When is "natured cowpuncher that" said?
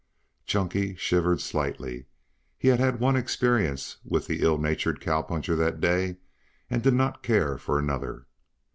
4.57-5.79